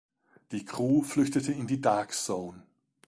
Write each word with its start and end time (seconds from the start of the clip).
Die 0.51 0.65
Crew 0.65 1.03
flüchtet 1.03 1.47
in 1.49 1.67
die 1.67 1.79
Dark 1.79 2.11
Zone. 2.13 2.63